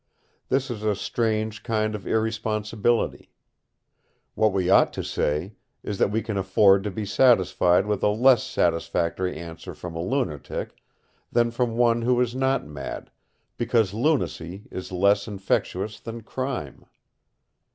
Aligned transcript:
This 0.49 0.71
is 0.71 0.81
a 0.81 0.95
strange 0.95 1.61
kind 1.61 1.93
of 1.93 2.07
irresponsibility. 2.07 3.29
What 4.33 4.51
we 4.51 4.67
ought 4.67 4.91
to 4.93 5.03
say 5.03 5.53
is 5.83 5.99
that 5.99 6.09
we 6.09 6.23
can 6.23 6.37
afford 6.37 6.83
to 6.85 6.89
be 6.89 7.05
satisfied 7.05 7.85
with 7.85 8.01
a 8.01 8.07
less 8.07 8.41
satisfactory 8.41 9.37
answer 9.37 9.75
from 9.75 9.95
a 9.95 10.01
lunatic 10.01 10.75
than 11.31 11.51
from 11.51 11.77
one 11.77 12.01
who 12.01 12.19
is 12.19 12.33
not 12.33 12.65
mad, 12.65 13.11
because 13.59 13.93
lunacy 13.93 14.63
is 14.71 14.91
less 14.91 15.27
infectious 15.27 15.99
than 15.99 16.21
crime. 16.23 16.87